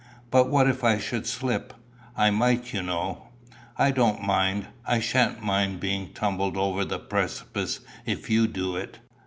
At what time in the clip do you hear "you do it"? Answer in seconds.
8.27-8.97